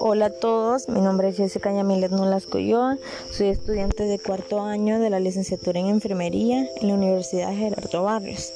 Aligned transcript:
Hola 0.00 0.26
a 0.26 0.30
todos, 0.30 0.88
mi 0.88 1.00
nombre 1.00 1.28
es 1.28 1.36
Jessica 1.36 1.72
Yamilet 1.72 2.10
Nolasco 2.10 2.58
soy 2.58 3.48
estudiante 3.48 4.04
de 4.04 4.18
cuarto 4.18 4.60
año 4.60 5.00
de 5.00 5.10
la 5.10 5.20
licenciatura 5.20 5.80
en 5.80 5.86
enfermería 5.86 6.68
en 6.76 6.88
la 6.88 6.94
Universidad 6.94 7.54
Gerardo 7.54 8.02
Barrios. 8.02 8.52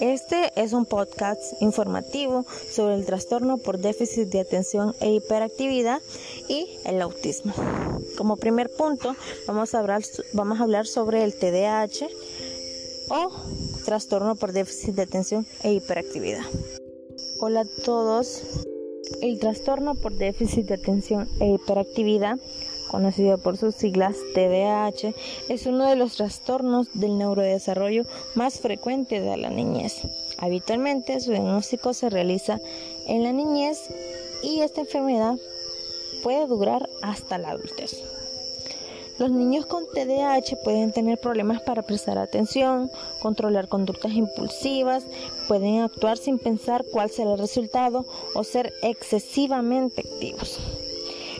Este 0.00 0.52
es 0.56 0.72
un 0.72 0.86
podcast 0.86 1.60
informativo 1.60 2.46
sobre 2.70 2.94
el 2.94 3.06
trastorno 3.06 3.58
por 3.58 3.78
déficit 3.78 4.28
de 4.28 4.40
atención 4.40 4.94
e 5.00 5.12
hiperactividad 5.12 6.00
y 6.48 6.68
el 6.84 7.02
autismo. 7.02 7.54
Como 8.16 8.36
primer 8.36 8.70
punto, 8.70 9.16
vamos 9.46 9.74
a 9.74 9.80
hablar, 9.80 10.02
vamos 10.32 10.60
a 10.60 10.62
hablar 10.62 10.86
sobre 10.86 11.24
el 11.24 11.34
TDAH 11.34 12.08
o 13.10 13.30
trastorno 13.84 14.34
por 14.34 14.52
déficit 14.52 14.94
de 14.94 15.02
atención 15.02 15.46
e 15.62 15.72
hiperactividad. 15.72 16.44
Hola 17.40 17.60
a 17.60 17.84
todos. 17.84 18.42
El 19.20 19.38
trastorno 19.38 19.94
por 19.94 20.14
déficit 20.14 20.66
de 20.66 20.74
atención 20.74 21.28
e 21.40 21.50
hiperactividad, 21.50 22.38
conocido 22.90 23.38
por 23.38 23.58
sus 23.58 23.74
siglas 23.74 24.16
TDAH, 24.34 25.14
es 25.48 25.66
uno 25.66 25.88
de 25.88 25.96
los 25.96 26.16
trastornos 26.16 26.88
del 26.94 27.18
neurodesarrollo 27.18 28.04
más 28.34 28.60
frecuentes 28.60 29.22
de 29.22 29.36
la 29.36 29.50
niñez. 29.50 30.00
Habitualmente 30.38 31.20
su 31.20 31.32
diagnóstico 31.32 31.92
se 31.92 32.08
realiza 32.08 32.60
en 33.06 33.22
la 33.22 33.32
niñez 33.32 33.78
y 34.42 34.60
esta 34.60 34.80
enfermedad 34.80 35.36
puede 36.22 36.46
durar 36.46 36.88
hasta 37.02 37.38
la 37.38 37.50
adultez. 37.50 38.02
Los 39.16 39.30
niños 39.30 39.66
con 39.66 39.84
TDAH 39.86 40.56
pueden 40.64 40.90
tener 40.90 41.18
problemas 41.18 41.62
para 41.62 41.82
prestar 41.82 42.18
atención, 42.18 42.90
controlar 43.22 43.68
conductas 43.68 44.12
impulsivas, 44.12 45.04
pueden 45.46 45.82
actuar 45.82 46.18
sin 46.18 46.40
pensar 46.40 46.84
cuál 46.90 47.10
será 47.10 47.34
el 47.34 47.38
resultado 47.38 48.04
o 48.34 48.42
ser 48.42 48.72
excesivamente 48.82 50.00
activos. 50.00 50.58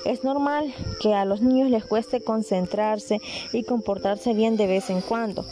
Es 0.04 0.22
normal 0.22 0.72
que 1.00 1.14
a 1.14 1.24
los 1.24 1.40
niños 1.40 1.70
les 1.70 1.84
cueste 1.84 2.20
concentrarse 2.20 3.20
y 3.52 3.64
comportarse 3.64 4.34
bien 4.34 4.56
de 4.56 4.66
vez 4.66 4.90
en 4.90 5.00
cuando. 5.00 5.44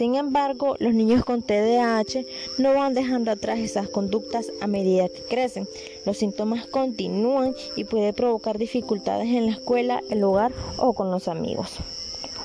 Sin 0.00 0.14
embargo, 0.14 0.76
los 0.78 0.94
niños 0.94 1.26
con 1.26 1.42
TDAH 1.42 2.24
no 2.56 2.72
van 2.72 2.94
dejando 2.94 3.30
atrás 3.30 3.58
esas 3.58 3.86
conductas 3.90 4.50
a 4.62 4.66
medida 4.66 5.10
que 5.10 5.20
crecen. 5.28 5.68
Los 6.06 6.16
síntomas 6.16 6.66
continúan 6.66 7.54
y 7.76 7.84
puede 7.84 8.14
provocar 8.14 8.56
dificultades 8.56 9.28
en 9.28 9.44
la 9.44 9.52
escuela, 9.52 10.00
el 10.08 10.24
hogar 10.24 10.52
o 10.78 10.94
con 10.94 11.10
los 11.10 11.28
amigos. 11.28 11.76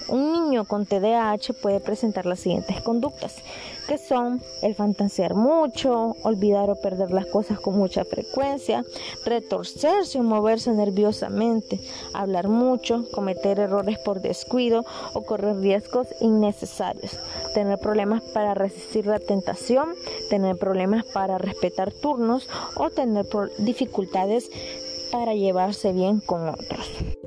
Un 0.08 0.34
niño 0.34 0.66
con 0.66 0.86
TDAH 0.86 1.54
puede 1.62 1.80
presentar 1.80 2.26
las 2.26 2.40
siguientes 2.40 2.82
conductas, 2.82 3.38
que 3.88 3.98
son 3.98 4.42
el 4.62 4.76
fantasear 4.76 5.34
mucho, 5.34 6.16
olvidar 6.24 6.70
o 6.70 6.76
perder 6.76 7.12
las 7.12 7.26
cosas 7.26 7.60
con 7.60 7.78
mucha 7.78 8.06
frecuencia, 8.06 8.84
retorcerse 9.26 10.20
o 10.20 10.24
moverse 10.24 10.72
nerviosamente, 10.72 11.80
hablar 12.14 12.48
mucho, 12.48 13.06
cometer 13.14 13.60
errores 13.60 13.98
por 14.00 14.22
descuido 14.22 14.86
o 15.14 15.26
correr 15.26 15.58
riesgos 15.58 16.08
innecesarios, 16.22 17.20
tener 17.54 17.80
problemas 17.80 18.22
para 18.34 18.54
resistir 18.54 19.08
la 19.08 19.20
tentación, 19.20 19.90
tener 20.30 20.58
problemas 20.58 21.04
para 21.06 21.38
respetar 21.38 21.92
turnos 21.92 22.48
o 22.76 22.92
tener 22.92 23.26
dificultades 23.58 24.50
para 25.12 25.34
llevarse 25.34 25.94
bien 25.94 26.20
con 26.20 26.48
otros. 26.50 27.25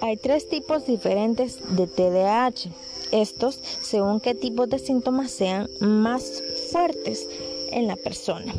Hay 0.00 0.16
tres 0.16 0.48
tipos 0.48 0.86
diferentes 0.86 1.58
de 1.76 1.86
TDAH. 1.86 2.70
Estos 3.12 3.60
según 3.80 4.20
qué 4.20 4.34
tipo 4.34 4.66
de 4.66 4.78
síntomas 4.78 5.30
sean 5.30 5.68
más 5.80 6.42
fuertes 6.70 7.26
en 7.70 7.86
la 7.86 7.96
persona. 7.96 8.52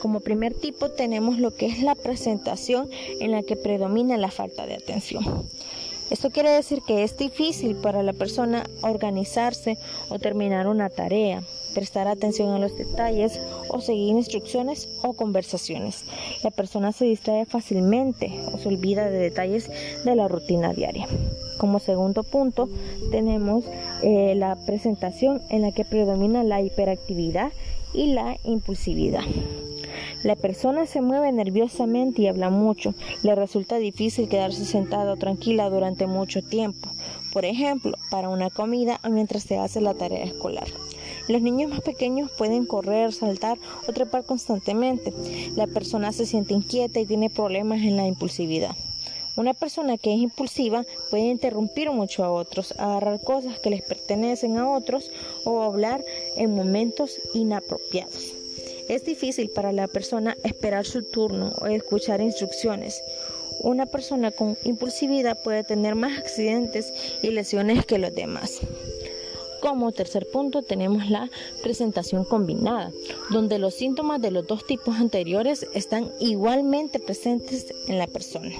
Como 0.00 0.20
primer 0.20 0.54
tipo 0.54 0.90
tenemos 0.90 1.38
lo 1.38 1.54
que 1.54 1.66
es 1.66 1.82
la 1.82 1.94
presentación 1.94 2.88
en 3.20 3.32
la 3.32 3.42
que 3.42 3.56
predomina 3.56 4.16
la 4.16 4.30
falta 4.30 4.66
de 4.66 4.74
atención. 4.74 5.24
Esto 6.10 6.30
quiere 6.30 6.50
decir 6.50 6.82
que 6.86 7.04
es 7.04 7.16
difícil 7.16 7.76
para 7.76 8.02
la 8.02 8.12
persona 8.12 8.64
organizarse 8.82 9.78
o 10.08 10.18
terminar 10.18 10.66
una 10.66 10.88
tarea, 10.88 11.42
prestar 11.70 12.08
atención 12.08 12.50
a 12.50 12.58
los 12.58 12.76
detalles 12.76 13.40
o 13.68 13.80
seguir 13.80 14.16
instrucciones 14.16 14.88
o 15.02 15.12
conversaciones. 15.12 16.04
La 16.42 16.50
persona 16.50 16.92
se 16.92 17.04
distrae 17.04 17.46
fácilmente 17.46 18.32
o 18.52 18.58
se 18.58 18.68
olvida 18.68 19.08
de 19.10 19.18
detalles 19.18 19.70
de 20.04 20.14
la 20.14 20.28
rutina 20.28 20.72
diaria. 20.72 21.06
Como 21.58 21.78
segundo 21.78 22.22
punto 22.22 22.68
tenemos 23.10 23.64
eh, 24.02 24.34
la 24.36 24.56
presentación 24.66 25.42
en 25.50 25.62
la 25.62 25.72
que 25.72 25.84
predomina 25.84 26.42
la 26.42 26.62
hiperactividad 26.62 27.52
y 27.92 28.12
la 28.12 28.36
impulsividad. 28.44 29.24
La 30.22 30.36
persona 30.36 30.86
se 30.86 31.00
mueve 31.00 31.32
nerviosamente 31.32 32.22
y 32.22 32.26
habla 32.26 32.50
mucho. 32.50 32.94
Le 33.22 33.34
resulta 33.34 33.78
difícil 33.78 34.28
quedarse 34.28 34.64
sentada 34.64 35.12
o 35.12 35.16
tranquila 35.16 35.70
durante 35.70 36.06
mucho 36.06 36.42
tiempo. 36.42 36.90
Por 37.32 37.44
ejemplo, 37.44 37.96
para 38.10 38.28
una 38.28 38.50
comida 38.50 39.00
o 39.04 39.08
mientras 39.08 39.44
se 39.44 39.58
hace 39.58 39.80
la 39.80 39.94
tarea 39.94 40.24
escolar. 40.24 40.68
Los 41.30 41.42
niños 41.42 41.70
más 41.70 41.80
pequeños 41.82 42.28
pueden 42.32 42.66
correr, 42.66 43.12
saltar 43.12 43.56
o 43.86 43.92
trepar 43.92 44.24
constantemente. 44.24 45.12
La 45.54 45.68
persona 45.68 46.12
se 46.12 46.26
siente 46.26 46.54
inquieta 46.54 46.98
y 46.98 47.06
tiene 47.06 47.30
problemas 47.30 47.82
en 47.82 47.96
la 47.96 48.08
impulsividad. 48.08 48.74
Una 49.36 49.54
persona 49.54 49.96
que 49.96 50.12
es 50.12 50.18
impulsiva 50.18 50.84
puede 51.08 51.28
interrumpir 51.28 51.92
mucho 51.92 52.24
a 52.24 52.32
otros, 52.32 52.74
agarrar 52.78 53.20
cosas 53.20 53.60
que 53.60 53.70
les 53.70 53.82
pertenecen 53.82 54.58
a 54.58 54.68
otros 54.68 55.12
o 55.44 55.62
hablar 55.62 56.04
en 56.36 56.52
momentos 56.52 57.20
inapropiados. 57.32 58.34
Es 58.88 59.04
difícil 59.04 59.50
para 59.50 59.70
la 59.70 59.86
persona 59.86 60.36
esperar 60.42 60.84
su 60.84 61.04
turno 61.04 61.52
o 61.62 61.66
escuchar 61.66 62.20
instrucciones. 62.20 63.04
Una 63.62 63.86
persona 63.86 64.32
con 64.32 64.58
impulsividad 64.64 65.40
puede 65.44 65.62
tener 65.62 65.94
más 65.94 66.18
accidentes 66.18 66.92
y 67.22 67.30
lesiones 67.30 67.86
que 67.86 67.98
los 67.98 68.12
demás. 68.12 68.60
Como 69.60 69.92
tercer 69.92 70.26
punto 70.32 70.62
tenemos 70.62 71.10
la 71.10 71.28
presentación 71.62 72.24
combinada, 72.24 72.90
donde 73.30 73.58
los 73.58 73.74
síntomas 73.74 74.20
de 74.20 74.30
los 74.30 74.46
dos 74.46 74.66
tipos 74.66 74.96
anteriores 74.96 75.66
están 75.74 76.10
igualmente 76.18 76.98
presentes 76.98 77.66
en 77.86 77.98
la 77.98 78.06
persona. 78.06 78.52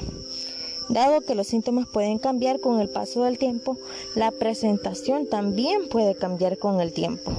Dado 0.90 1.22
que 1.22 1.34
los 1.34 1.46
síntomas 1.46 1.86
pueden 1.88 2.18
cambiar 2.18 2.60
con 2.60 2.80
el 2.80 2.90
paso 2.90 3.24
del 3.24 3.38
tiempo, 3.38 3.78
la 4.14 4.30
presentación 4.30 5.26
también 5.26 5.88
puede 5.88 6.16
cambiar 6.16 6.58
con 6.58 6.80
el 6.80 6.92
tiempo. 6.92 7.32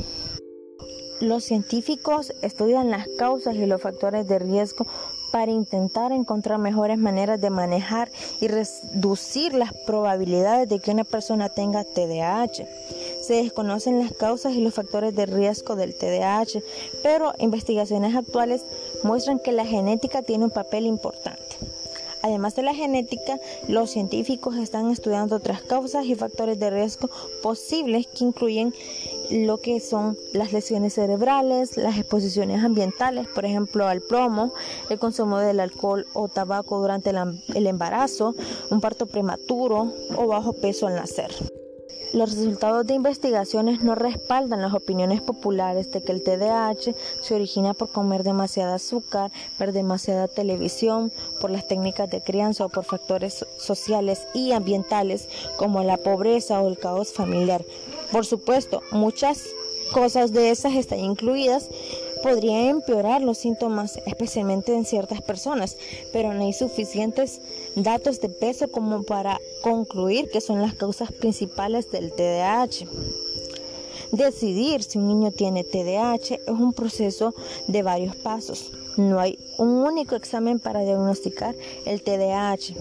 Los 1.20 1.44
científicos 1.44 2.34
estudian 2.42 2.90
las 2.90 3.08
causas 3.20 3.56
y 3.56 3.68
los 3.68 3.80
factores 3.80 4.28
de 4.28 4.40
riesgo 4.40 4.88
para 5.32 5.52
intentar 5.52 6.12
encontrar 6.12 6.60
mejores 6.60 6.98
maneras 6.98 7.40
de 7.40 7.50
manejar 7.50 8.12
y 8.40 8.48
reducir 8.48 9.54
las 9.54 9.72
probabilidades 9.86 10.68
de 10.68 10.80
que 10.80 10.92
una 10.92 11.04
persona 11.04 11.50
tenga 11.50 11.84
TDAH. 11.84 12.66
Se 13.22 13.36
desconocen 13.36 14.00
las 14.00 14.14
causas 14.14 14.54
y 14.54 14.62
los 14.62 14.74
factores 14.74 15.16
de 15.16 15.26
riesgo 15.26 15.76
del 15.76 15.96
TDAH, 15.96 16.62
pero 17.04 17.34
investigaciones 17.40 18.16
actuales 18.16 18.66
muestran 19.04 19.40
que 19.40 19.52
la 19.52 19.66
genética 19.66 20.24
tiene 20.24 20.46
un 20.46 20.52
papel 20.52 20.86
importante. 20.86 21.58
Además 22.24 22.56
de 22.56 22.62
la 22.62 22.74
genética, 22.74 23.40
los 23.68 23.90
científicos 23.90 24.56
están 24.58 24.92
estudiando 24.92 25.36
otras 25.36 25.62
causas 25.62 26.06
y 26.06 26.16
factores 26.16 26.60
de 26.60 26.70
riesgo 26.70 27.10
posibles 27.42 28.08
que 28.08 28.24
incluyen 28.24 28.74
lo 29.32 29.60
que 29.60 29.80
son 29.80 30.18
las 30.34 30.52
lesiones 30.52 30.94
cerebrales, 30.94 31.78
las 31.78 31.98
exposiciones 31.98 32.64
ambientales, 32.64 33.28
por 33.28 33.46
ejemplo 33.46 33.88
al 33.88 34.02
plomo, 34.02 34.54
el 34.90 35.00
consumo 35.00 35.40
del 35.40 35.60
alcohol 35.60 36.06
o 36.14 36.28
tabaco 36.28 36.80
durante 36.80 37.12
el 37.12 37.68
embarazo, 37.68 38.36
un 38.70 38.82
parto 38.82 39.08
prematuro 39.08 39.94
o 40.16 40.28
bajo 40.28 40.54
peso 40.54 40.88
al 40.88 40.96
nacer. 40.96 41.32
Los 42.14 42.36
resultados 42.36 42.86
de 42.86 42.94
investigaciones 42.94 43.84
no 43.84 43.96
respaldan 43.96 44.62
las 44.62 44.74
opiniones 44.74 45.22
populares 45.22 45.92
de 45.92 46.04
que 46.04 46.12
el 46.12 46.22
TDAH 46.22 46.94
se 47.22 47.36
origina 47.36 47.74
por 47.74 47.90
comer 47.90 48.24
demasiada 48.24 48.76
azúcar, 48.76 49.32
ver 49.58 49.72
demasiada 49.72 50.28
televisión, 50.28 51.14
por 51.40 51.52
las 51.52 51.70
técnicas 51.70 52.10
de 52.10 52.22
crianza 52.22 52.66
o 52.66 52.70
por 52.70 52.84
factores 52.84 53.46
sociales 53.58 54.28
y 54.34 54.52
ambientales 54.52 55.30
como 55.56 55.84
la 55.84 55.96
pobreza 55.96 56.62
o 56.62 56.68
el 56.68 56.78
caos 56.78 57.14
familiar. 57.14 57.64
Por 58.12 58.26
supuesto, 58.26 58.82
muchas 58.92 59.46
cosas 59.94 60.34
de 60.34 60.50
esas 60.50 60.74
están 60.74 61.00
incluidas 61.00 61.70
podría 62.22 62.70
empeorar 62.70 63.22
los 63.22 63.38
síntomas, 63.38 64.00
especialmente 64.06 64.74
en 64.74 64.86
ciertas 64.86 65.22
personas, 65.22 65.78
pero 66.14 66.34
no 66.34 66.44
hay 66.44 66.54
suficientes 66.54 67.42
datos 67.76 68.22
de 68.22 68.30
peso 68.30 68.70
como 68.70 69.04
para 69.04 69.40
concluir 69.62 70.30
que 70.30 70.42
son 70.42 70.62
las 70.62 70.74
causas 70.76 71.12
principales 71.12 71.92
del 71.92 72.12
TDAH. 72.12 72.86
Decidir 74.12 74.84
si 74.84 74.98
un 74.98 75.08
niño 75.08 75.32
tiene 75.32 75.64
TDAH 75.64 76.36
es 76.36 76.48
un 76.48 76.74
proceso 76.74 77.34
de 77.68 77.82
varios 77.82 78.16
pasos. 78.18 78.72
No 78.98 79.20
hay 79.20 79.40
un 79.58 79.70
único 79.70 80.16
examen 80.16 80.60
para 80.60 80.82
diagnosticar 80.82 81.56
el 81.86 82.02
TDAH. 82.02 82.76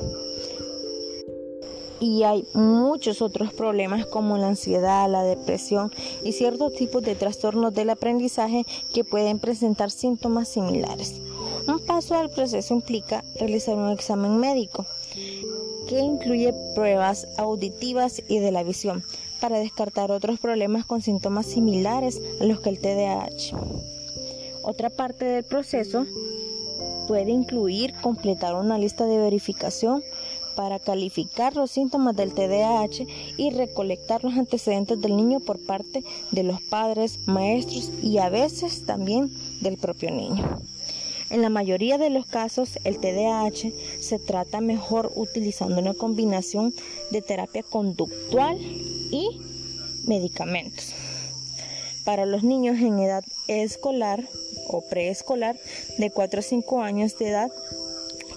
Y 2.00 2.22
hay 2.22 2.46
muchos 2.54 3.20
otros 3.20 3.52
problemas 3.52 4.06
como 4.06 4.38
la 4.38 4.48
ansiedad, 4.48 5.08
la 5.08 5.22
depresión 5.22 5.92
y 6.24 6.32
ciertos 6.32 6.74
tipos 6.74 7.02
de 7.02 7.14
trastornos 7.14 7.74
del 7.74 7.90
aprendizaje 7.90 8.64
que 8.92 9.04
pueden 9.04 9.38
presentar 9.38 9.90
síntomas 9.90 10.48
similares. 10.48 11.20
Un 11.68 11.78
paso 11.86 12.16
al 12.16 12.30
proceso 12.30 12.74
implica 12.74 13.22
realizar 13.38 13.76
un 13.76 13.90
examen 13.90 14.38
médico 14.38 14.86
que 15.88 15.98
incluye 16.00 16.54
pruebas 16.74 17.26
auditivas 17.36 18.22
y 18.28 18.38
de 18.38 18.50
la 18.50 18.62
visión 18.62 19.04
para 19.40 19.58
descartar 19.58 20.10
otros 20.10 20.38
problemas 20.38 20.86
con 20.86 21.02
síntomas 21.02 21.46
similares 21.46 22.20
a 22.40 22.44
los 22.44 22.60
que 22.60 22.70
el 22.70 22.80
TDAH. 22.80 23.56
Otra 24.62 24.90
parte 24.90 25.24
del 25.24 25.44
proceso 25.44 26.06
puede 27.08 27.30
incluir 27.30 27.92
completar 28.00 28.54
una 28.54 28.78
lista 28.78 29.06
de 29.06 29.18
verificación 29.18 30.02
para 30.54 30.78
calificar 30.78 31.56
los 31.56 31.70
síntomas 31.70 32.16
del 32.16 32.34
TDAH 32.34 33.06
y 33.36 33.50
recolectar 33.50 34.24
los 34.24 34.34
antecedentes 34.34 35.00
del 35.00 35.16
niño 35.16 35.40
por 35.40 35.58
parte 35.64 36.04
de 36.30 36.42
los 36.42 36.60
padres, 36.62 37.18
maestros 37.26 37.90
y 38.02 38.18
a 38.18 38.28
veces 38.28 38.84
también 38.84 39.30
del 39.60 39.76
propio 39.76 40.10
niño. 40.10 40.60
En 41.30 41.42
la 41.42 41.48
mayoría 41.48 41.96
de 41.96 42.10
los 42.10 42.26
casos, 42.26 42.78
el 42.82 42.98
TDAH 42.98 43.72
se 44.00 44.18
trata 44.18 44.60
mejor 44.60 45.12
utilizando 45.14 45.80
una 45.80 45.94
combinación 45.94 46.74
de 47.12 47.22
terapia 47.22 47.62
conductual 47.62 48.58
y 48.60 49.40
medicamentos. 50.06 50.92
Para 52.04 52.26
los 52.26 52.42
niños 52.42 52.78
en 52.78 52.98
edad 52.98 53.22
escolar 53.46 54.28
o 54.66 54.82
preescolar 54.88 55.56
de 55.98 56.10
4 56.10 56.40
a 56.40 56.42
5 56.42 56.82
años 56.82 57.16
de 57.18 57.28
edad, 57.28 57.52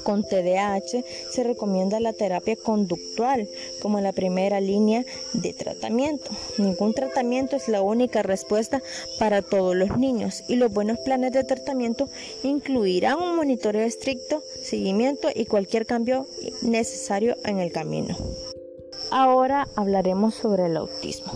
con 0.03 0.23
TDAH 0.23 1.03
se 1.31 1.43
recomienda 1.43 1.99
la 1.99 2.13
terapia 2.13 2.55
conductual 2.55 3.47
como 3.81 3.99
la 4.01 4.11
primera 4.11 4.59
línea 4.61 5.05
de 5.33 5.53
tratamiento. 5.53 6.29
Ningún 6.57 6.93
tratamiento 6.93 7.55
es 7.55 7.67
la 7.67 7.81
única 7.81 8.21
respuesta 8.21 8.81
para 9.19 9.41
todos 9.41 9.75
los 9.75 9.97
niños 9.97 10.43
y 10.47 10.55
los 10.55 10.71
buenos 10.71 10.99
planes 10.99 11.31
de 11.31 11.43
tratamiento 11.43 12.09
incluirán 12.43 13.21
un 13.21 13.35
monitoreo 13.35 13.85
estricto, 13.85 14.43
seguimiento 14.61 15.29
y 15.33 15.45
cualquier 15.45 15.85
cambio 15.85 16.27
necesario 16.61 17.35
en 17.45 17.59
el 17.59 17.71
camino. 17.71 18.15
Ahora 19.15 19.67
hablaremos 19.75 20.33
sobre 20.33 20.65
el 20.65 20.75
autismo. 20.75 21.33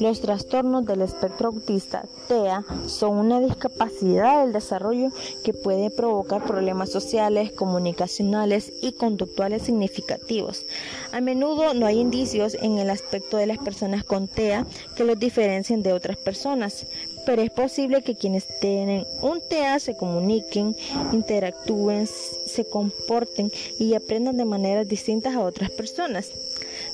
Los 0.00 0.22
trastornos 0.22 0.86
del 0.86 1.02
espectro 1.02 1.48
autista, 1.48 2.06
TEA, 2.26 2.64
son 2.86 3.18
una 3.18 3.38
discapacidad 3.38 4.40
del 4.40 4.54
desarrollo 4.54 5.10
que 5.44 5.52
puede 5.52 5.90
provocar 5.90 6.42
problemas 6.42 6.90
sociales, 6.90 7.52
comunicacionales 7.52 8.72
y 8.80 8.92
conductuales 8.92 9.60
significativos. 9.60 10.64
A 11.12 11.20
menudo 11.20 11.74
no 11.74 11.84
hay 11.84 12.00
indicios 12.00 12.54
en 12.54 12.78
el 12.78 12.88
aspecto 12.88 13.36
de 13.36 13.46
las 13.46 13.58
personas 13.58 14.04
con 14.04 14.26
TEA 14.26 14.64
que 14.96 15.04
los 15.04 15.18
diferencien 15.18 15.82
de 15.82 15.92
otras 15.92 16.16
personas, 16.16 16.86
pero 17.26 17.42
es 17.42 17.50
posible 17.50 18.00
que 18.00 18.16
quienes 18.16 18.46
tienen 18.60 19.06
un 19.20 19.42
TEA 19.46 19.78
se 19.80 19.98
comuniquen, 19.98 20.74
interactúen, 21.12 22.06
se 22.06 22.64
comporten 22.64 23.52
y 23.78 23.92
aprendan 23.92 24.38
de 24.38 24.46
maneras 24.46 24.88
distintas 24.88 25.36
a 25.36 25.42
otras 25.42 25.70
personas. 25.70 26.30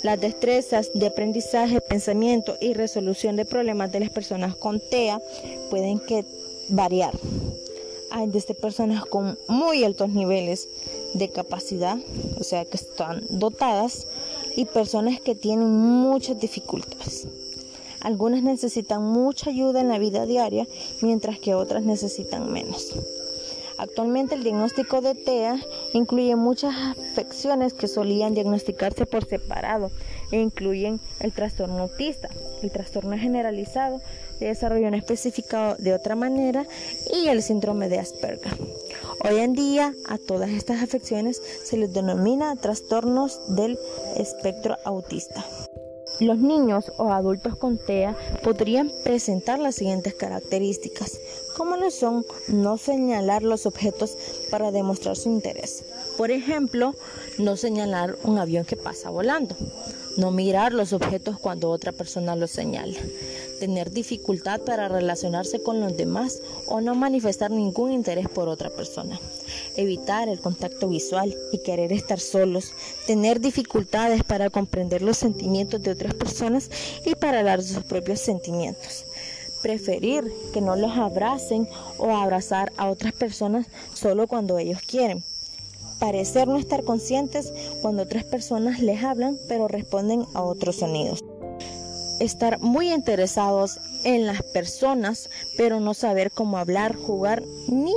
Las 0.03 0.21
destrezas 0.21 0.91
de 0.95 1.09
aprendizaje, 1.09 1.81
pensamiento 1.81 2.57
y 2.61 2.73
resolución 2.73 3.35
de 3.35 3.45
problemas 3.45 3.91
de 3.91 4.01
las 4.01 4.11
personas 4.11 4.55
con 4.55 4.81
TEA 4.81 5.21
pueden 5.71 6.01
variar. 6.69 7.13
Hay 8.11 8.29
desde 8.29 8.55
personas 8.55 9.05
con 9.05 9.37
muy 9.49 9.83
altos 9.83 10.11
niveles 10.11 10.69
de 11.15 11.29
capacidad, 11.31 11.99
o 12.39 12.45
sea 12.45 12.65
que 12.65 12.77
están 12.77 13.23
dotadas, 13.29 14.07
y 14.57 14.65
personas 14.67 15.21
que 15.21 15.35
tienen 15.35 15.71
muchas 15.71 16.39
dificultades. 16.41 17.27
Algunas 18.01 18.43
necesitan 18.43 19.03
mucha 19.03 19.51
ayuda 19.51 19.81
en 19.81 19.89
la 19.89 19.99
vida 19.99 20.27
diaria, 20.27 20.67
mientras 21.01 21.41
que 21.41 21.55
otras 21.55 21.83
necesitan 21.83 22.53
menos. 22.53 22.95
Actualmente 23.79 24.35
el 24.35 24.43
diagnóstico 24.43 25.01
de 25.01 25.15
TEA 25.15 25.61
incluye 25.93 26.35
muchas 26.35 26.75
afecciones 26.75 27.73
que 27.73 27.87
solían 27.87 28.35
diagnosticarse 28.35 29.07
por 29.07 29.25
separado 29.25 29.91
e 30.33 30.41
incluyen 30.41 31.01
el 31.21 31.33
trastorno 31.33 31.79
autista, 31.83 32.29
el 32.63 32.71
trastorno 32.73 33.17
generalizado 33.17 34.01
de 34.41 34.47
desarrollo 34.47 34.91
no 34.91 34.97
especificado 34.97 35.77
de 35.77 35.95
otra 35.95 36.17
manera 36.17 36.67
y 37.13 37.29
el 37.29 37.43
síndrome 37.43 37.89
de 37.89 37.99
Asperger. 37.99 38.57
Hoy 39.25 39.39
en 39.39 39.53
día 39.53 39.95
a 40.09 40.19
todas 40.19 40.51
estas 40.51 40.83
afecciones 40.83 41.41
se 41.65 41.77
les 41.77 41.93
denomina 41.93 42.55
trastornos 42.57 43.41
del 43.49 43.79
espectro 44.17 44.77
autista. 44.85 45.45
Los 46.21 46.39
niños 46.39 46.91
o 46.97 47.13
adultos 47.13 47.57
con 47.57 47.79
TEA 47.79 48.17
podrían 48.43 48.91
presentar 49.05 49.61
las 49.61 49.77
siguientes 49.77 50.15
características, 50.15 51.21
como 51.57 51.77
no 51.77 51.93
son 51.93 52.27
no 52.49 52.77
señalar 52.77 53.45
los 53.45 53.67
objetos 53.67 54.17
para 54.51 54.73
demostrar 54.73 55.17
su 55.17 55.29
interés. 55.29 55.85
Por 56.17 56.33
ejemplo, 56.33 56.97
no 57.39 57.57
señalar 57.57 58.17
un 58.25 58.39
avión 58.39 58.65
que 58.65 58.77
pasa 58.77 59.11
volando, 59.11 59.55
no 60.17 60.33
mirar 60.33 60.73
los 60.73 60.93
objetos 60.93 61.39
cuando 61.39 61.71
otra 61.71 61.93
persona 61.93 62.35
los 62.35 62.51
señala, 62.51 62.99
tener 63.59 63.91
dificultad 63.91 64.61
para 64.61 64.89
relacionarse 64.89 65.61
con 65.61 65.81
los 65.81 65.97
demás 65.97 66.41
o 66.67 66.81
no 66.81 66.95
manifestar 66.95 67.51
ningún 67.51 67.93
interés 67.93 68.29
por 68.29 68.49
otra 68.49 68.71
persona, 68.71 69.21
evitar 69.77 70.29
el 70.29 70.41
contacto 70.41 70.89
visual 70.89 71.37
y 71.53 71.59
querer 71.59 71.93
estar 71.93 72.21
solos, 72.21 72.73
tener 73.07 73.41
dificultades 73.41 74.25
para 74.25 74.51
comprender 74.51 75.03
los 75.03 75.19
sentimientos 75.19 75.83
de 75.83 75.91
otras 75.91 76.15
personas 76.15 76.71
y 77.05 77.15
para 77.15 77.43
de 77.43 77.63
sus 77.63 77.85
propios 77.85 78.21
sentimientos. 78.21 79.05
Preferir 79.63 80.25
que 80.53 80.61
no 80.61 80.77
los 80.77 80.97
abracen 80.97 81.69
o 81.99 82.17
abrazar 82.17 82.73
a 82.77 82.89
otras 82.89 83.13
personas 83.13 83.67
solo 83.93 84.29
cuando 84.29 84.59
ellos 84.59 84.81
quieren. 84.83 85.25
Parecer 85.99 86.47
no 86.47 86.59
estar 86.59 86.85
conscientes 86.85 87.53
cuando 87.83 88.05
otras 88.05 88.25
personas 88.25 88.81
les 88.81 89.03
hablan 89.03 89.37
pero 89.49 89.67
responden 89.67 90.27
a 90.35 90.43
otros 90.43 90.77
sonidos 90.77 91.25
estar 92.21 92.61
muy 92.61 92.93
interesados 92.93 93.81
en 94.05 94.27
las 94.27 94.43
personas, 94.43 95.31
pero 95.57 95.81
no 95.81 95.95
saber 95.95 96.31
cómo 96.31 96.59
hablar, 96.59 96.97
jugar 96.97 97.43
ni 97.69 97.95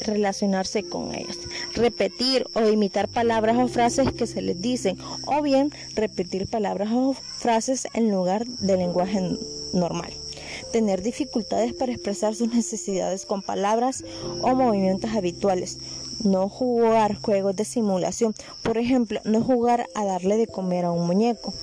relacionarse 0.00 0.82
con 0.84 1.14
ellos. 1.14 1.38
Repetir 1.74 2.46
o 2.54 2.68
imitar 2.68 3.08
palabras 3.08 3.56
o 3.58 3.68
frases 3.68 4.12
que 4.12 4.26
se 4.26 4.42
les 4.42 4.60
dicen, 4.60 4.98
o 5.26 5.42
bien 5.42 5.72
repetir 5.94 6.48
palabras 6.48 6.90
o 6.92 7.14
frases 7.14 7.88
en 7.94 8.10
lugar 8.10 8.46
de 8.46 8.76
lenguaje 8.76 9.20
normal. 9.72 10.12
Tener 10.72 11.02
dificultades 11.02 11.72
para 11.72 11.92
expresar 11.92 12.34
sus 12.34 12.52
necesidades 12.52 13.26
con 13.26 13.42
palabras 13.42 14.04
o 14.42 14.54
movimientos 14.54 15.10
habituales. 15.12 15.78
No 16.24 16.48
jugar 16.48 17.14
juegos 17.14 17.54
de 17.54 17.64
simulación. 17.64 18.34
Por 18.62 18.76
ejemplo, 18.76 19.20
no 19.24 19.40
jugar 19.40 19.86
a 19.94 20.04
darle 20.04 20.36
de 20.36 20.48
comer 20.48 20.84
a 20.84 20.90
un 20.90 21.06
muñeco 21.06 21.54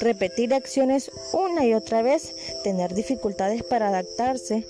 repetir 0.00 0.54
acciones 0.54 1.10
una 1.32 1.64
y 1.64 1.74
otra 1.74 2.02
vez, 2.02 2.34
tener 2.62 2.94
dificultades 2.94 3.62
para 3.62 3.88
adaptarse 3.88 4.64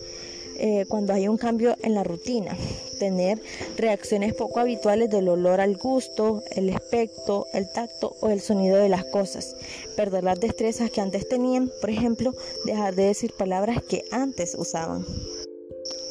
eh, 0.57 0.85
cuando 0.89 1.13
hay 1.13 1.27
un 1.27 1.37
cambio 1.37 1.77
en 1.83 1.95
la 1.95 2.05
rutina, 2.05 2.57
tener 2.99 3.41
reacciones 3.77 4.35
poco 4.35 4.61
habituales 4.61 5.11
del 5.11 5.29
olor 5.29 5.61
al 5.61 5.77
gusto, 5.77 6.43
el 6.53 6.71
aspecto, 6.71 7.47
el 7.53 7.71
tacto 7.73 8.15
o 8.21 8.29
el 8.31 8.41
sonido 8.41 8.77
de 8.77 8.89
las 8.89 9.05
cosas, 9.05 9.57
perder 9.97 10.23
las 10.23 10.39
destrezas 10.39 10.91
que 10.91 11.01
antes 11.01 11.29
tenían, 11.29 11.71
por 11.81 11.91
ejemplo, 11.91 12.33
dejar 12.67 12.95
de 12.95 13.05
decir 13.05 13.33
palabras 13.33 13.83
que 13.83 14.05
antes 14.13 14.55
usaban. 14.57 15.05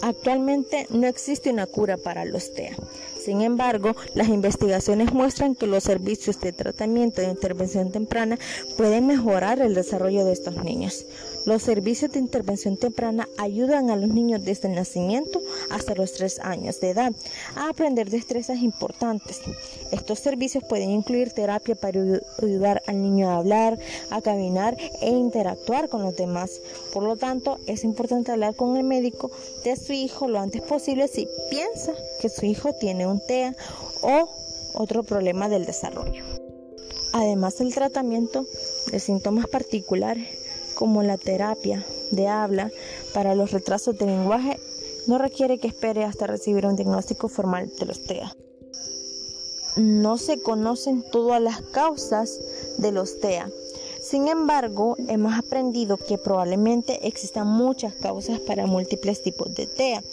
Actualmente 0.01 0.87
no 0.89 1.07
existe 1.07 1.49
una 1.49 1.65
cura 1.65 1.95
para 1.95 2.25
los 2.25 2.53
TEA. 2.53 2.75
Sin 3.23 3.41
embargo, 3.41 3.95
las 4.15 4.27
investigaciones 4.27 5.13
muestran 5.13 5.55
que 5.55 5.65
los 5.65 5.83
servicios 5.83 6.41
de 6.41 6.51
tratamiento 6.51 7.21
de 7.21 7.29
intervención 7.29 7.91
temprana 7.91 8.37
pueden 8.75 9.07
mejorar 9.07 9.61
el 9.61 9.75
desarrollo 9.75 10.25
de 10.25 10.33
estos 10.33 10.61
niños. 10.63 11.05
Los 11.45 11.61
servicios 11.61 12.11
de 12.11 12.19
intervención 12.19 12.77
temprana 12.77 13.27
ayudan 13.37 13.89
a 13.89 13.97
los 13.97 14.09
niños 14.09 14.45
desde 14.45 14.69
el 14.69 14.75
nacimiento 14.75 15.41
hasta 15.69 15.93
los 15.93 16.13
3 16.13 16.39
años 16.39 16.79
de 16.79 16.91
edad 16.91 17.11
a 17.55 17.69
aprender 17.69 18.09
destrezas 18.09 18.59
importantes. 18.59 19.41
Estos 19.91 20.19
servicios 20.19 20.63
pueden 20.63 20.91
incluir 20.91 21.31
terapia 21.31 21.75
para 21.75 21.99
ayudar 22.41 22.81
al 22.87 23.01
niño 23.01 23.29
a 23.29 23.37
hablar, 23.37 23.77
a 24.09 24.21
caminar 24.21 24.77
e 25.01 25.09
interactuar 25.09 25.89
con 25.89 26.01
los 26.03 26.15
demás. 26.15 26.61
Por 26.93 27.03
lo 27.03 27.17
tanto, 27.17 27.59
es 27.67 27.83
importante 27.83 28.31
hablar 28.31 28.55
con 28.55 28.77
el 28.77 28.83
médico 28.83 29.29
de 29.65 29.75
su 29.75 29.91
hijo 29.93 30.27
lo 30.27 30.39
antes 30.39 30.61
posible 30.61 31.07
si 31.07 31.27
piensa 31.49 31.93
que 32.21 32.29
su 32.29 32.45
hijo 32.45 32.73
tiene 32.73 33.05
un 33.05 33.12
TEA 33.19 33.55
o 34.01 34.29
otro 34.73 35.03
problema 35.03 35.49
del 35.49 35.65
desarrollo. 35.65 36.23
Además 37.13 37.57
del 37.57 37.73
tratamiento 37.73 38.45
de 38.91 38.99
síntomas 38.99 39.47
particulares, 39.47 40.27
como 40.73 41.03
la 41.03 41.17
terapia 41.17 41.85
de 42.11 42.27
habla 42.27 42.71
para 43.13 43.35
los 43.35 43.51
retrasos 43.51 43.97
de 43.97 44.07
lenguaje, 44.07 44.59
no 45.07 45.17
requiere 45.17 45.59
que 45.59 45.67
espere 45.67 46.03
hasta 46.03 46.27
recibir 46.27 46.65
un 46.65 46.75
diagnóstico 46.75 47.27
formal 47.27 47.71
de 47.79 47.85
los 47.85 48.03
TEA. 48.03 48.35
No 49.75 50.17
se 50.17 50.41
conocen 50.41 51.03
todas 51.11 51.41
las 51.41 51.61
causas 51.61 52.39
de 52.77 52.91
los 52.91 53.19
TEA. 53.19 53.49
Sin 54.01 54.27
embargo, 54.27 54.95
hemos 55.07 55.37
aprendido 55.37 55.97
que 55.97 56.17
probablemente 56.17 57.07
existan 57.07 57.47
muchas 57.47 57.93
causas 57.95 58.39
para 58.39 58.65
múltiples 58.65 59.21
tipos 59.21 59.53
de 59.55 59.67
TEA. 59.67 60.03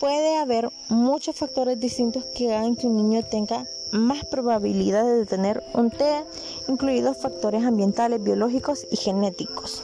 Puede 0.00 0.38
haber 0.38 0.70
muchos 0.88 1.36
factores 1.36 1.78
distintos 1.78 2.24
que 2.34 2.54
hagan 2.54 2.74
que 2.74 2.86
un 2.86 2.96
niño 2.96 3.22
tenga 3.22 3.66
más 3.92 4.24
probabilidades 4.24 5.18
de 5.18 5.26
tener 5.26 5.62
un 5.74 5.90
TEA, 5.90 6.24
incluidos 6.68 7.18
factores 7.18 7.62
ambientales, 7.64 8.22
biológicos 8.22 8.86
y 8.90 8.96
genéticos. 8.96 9.82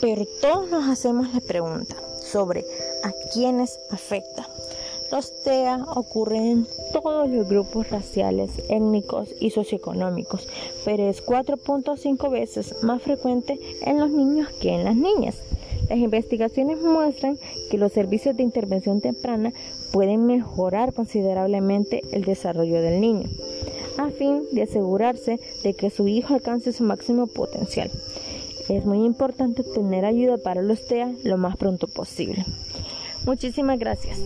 Pero 0.00 0.22
todos 0.40 0.70
nos 0.70 0.88
hacemos 0.88 1.34
la 1.34 1.40
pregunta 1.40 1.96
sobre 2.22 2.64
a 3.02 3.10
quiénes 3.32 3.80
afecta. 3.90 4.46
Los 5.10 5.42
TEA 5.42 5.84
ocurren 5.96 6.46
en 6.46 6.68
todos 6.92 7.28
los 7.28 7.48
grupos 7.48 7.90
raciales, 7.90 8.50
étnicos 8.68 9.30
y 9.40 9.50
socioeconómicos, 9.50 10.46
pero 10.84 11.08
es 11.08 11.24
4.5 11.24 12.30
veces 12.30 12.76
más 12.82 13.02
frecuente 13.02 13.58
en 13.82 13.98
los 13.98 14.10
niños 14.10 14.50
que 14.60 14.70
en 14.70 14.84
las 14.84 14.94
niñas. 14.94 15.36
Las 15.88 15.98
investigaciones 15.98 16.80
muestran 16.80 17.38
que 17.70 17.78
los 17.78 17.92
servicios 17.92 18.36
de 18.36 18.42
intervención 18.42 19.00
temprana 19.00 19.52
pueden 19.92 20.26
mejorar 20.26 20.92
considerablemente 20.92 22.02
el 22.12 22.24
desarrollo 22.24 22.80
del 22.82 23.00
niño, 23.00 23.28
a 23.98 24.10
fin 24.10 24.42
de 24.52 24.62
asegurarse 24.62 25.38
de 25.62 25.74
que 25.74 25.90
su 25.90 26.08
hijo 26.08 26.34
alcance 26.34 26.72
su 26.72 26.82
máximo 26.84 27.26
potencial. 27.28 27.90
Es 28.68 28.84
muy 28.84 29.04
importante 29.04 29.62
obtener 29.62 30.04
ayuda 30.04 30.38
para 30.38 30.60
los 30.60 30.86
TEA 30.86 31.12
lo 31.22 31.38
más 31.38 31.56
pronto 31.56 31.86
posible. 31.86 32.44
Muchísimas 33.24 33.78
gracias. 33.78 34.18